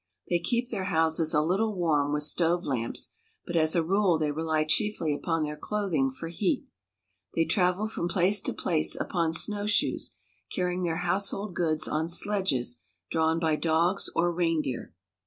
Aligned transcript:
They 0.29 0.39
keep 0.39 0.69
their 0.71 0.85
houses 0.85 1.31
a 1.35 1.45
Httle 1.45 1.75
warm 1.75 2.11
with 2.11 2.23
stove 2.23 2.65
lamps, 2.65 3.11
but 3.45 3.55
as 3.55 3.75
a 3.75 3.83
rule 3.83 4.17
they 4.17 4.31
rely 4.31 4.63
chiefly 4.63 5.13
upon 5.13 5.43
their 5.43 5.55
clothing 5.55 6.09
for 6.09 6.29
heat. 6.29 6.65
They 7.35 7.45
travel 7.45 7.87
from 7.87 8.07
place 8.09 8.41
to 8.41 8.53
place 8.55 8.95
upon 8.95 9.33
snowshoes, 9.33 10.15
carrying 10.51 10.81
their 10.81 11.03
household 11.05 11.53
goods 11.53 11.87
on 11.87 12.07
sledges 12.09 12.79
drawn 13.11 13.37
by 13.39 13.57
dogs 13.57 14.09
or 14.15 14.31
reindeer. 14.31 14.95